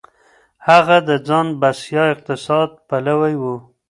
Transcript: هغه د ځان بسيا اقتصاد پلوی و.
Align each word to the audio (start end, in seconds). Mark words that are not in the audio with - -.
هغه 0.67 0.97
د 1.07 1.09
ځان 1.27 1.47
بسيا 1.61 2.03
اقتصاد 2.13 2.69
پلوی 2.87 3.35
و. 3.41 3.43